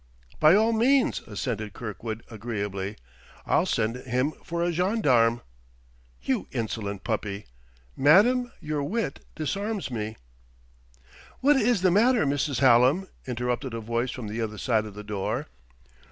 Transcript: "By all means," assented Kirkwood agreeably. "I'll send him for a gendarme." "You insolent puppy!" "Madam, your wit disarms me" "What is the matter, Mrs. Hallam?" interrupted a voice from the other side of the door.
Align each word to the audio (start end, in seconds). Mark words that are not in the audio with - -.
"By 0.39 0.55
all 0.55 0.73
means," 0.73 1.19
assented 1.27 1.73
Kirkwood 1.73 2.23
agreeably. 2.31 2.97
"I'll 3.45 3.67
send 3.67 3.97
him 3.97 4.31
for 4.43 4.63
a 4.63 4.71
gendarme." 4.71 5.41
"You 6.23 6.47
insolent 6.51 7.03
puppy!" 7.03 7.45
"Madam, 7.95 8.51
your 8.59 8.81
wit 8.81 9.19
disarms 9.35 9.91
me" 9.91 10.17
"What 11.41 11.55
is 11.55 11.83
the 11.83 11.91
matter, 11.91 12.25
Mrs. 12.25 12.61
Hallam?" 12.61 13.09
interrupted 13.27 13.75
a 13.75 13.79
voice 13.79 14.09
from 14.09 14.25
the 14.27 14.41
other 14.41 14.57
side 14.57 14.85
of 14.85 14.95
the 14.95 15.03
door. 15.03 15.45